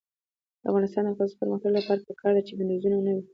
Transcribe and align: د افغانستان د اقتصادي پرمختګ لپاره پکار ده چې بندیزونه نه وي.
د 0.61 0.63
افغانستان 0.69 1.01
د 1.05 1.07
اقتصادي 1.09 1.35
پرمختګ 1.41 1.71
لپاره 1.75 2.03
پکار 2.09 2.31
ده 2.35 2.41
چې 2.47 2.57
بندیزونه 2.57 2.97
نه 3.05 3.11
وي. 3.15 3.23